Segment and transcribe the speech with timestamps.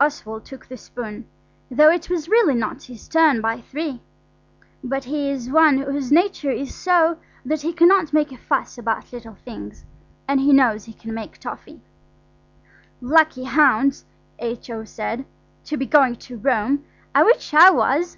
[0.00, 1.28] Oswald took the spoon,
[1.70, 4.02] though it was really not his turn by three;
[4.82, 9.12] but he is one whose nature is so that he cannot make a fuss about
[9.12, 11.80] little things–and he knows he can make toffee.
[13.00, 14.04] "Lucky hounds,"
[14.40, 14.82] H.O.
[14.82, 15.24] said,
[15.66, 16.84] "to be going to Rome.
[17.14, 18.16] I wish I was."